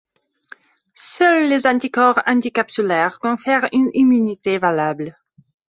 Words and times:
Seuls 0.95 1.47
les 1.47 1.67
anticorps 1.67 2.23
anticapsulaires 2.25 3.19
confèrent 3.19 3.69
une 3.71 3.91
immunité 3.93 4.57
valable. 4.57 5.15